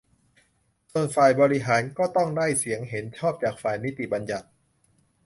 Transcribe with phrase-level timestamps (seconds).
[0.91, 4.47] ส่วนฝ่ายบริหารก็ต้องได้เสียงเห็นชอบจากฝ่ายนิติบัญญัติ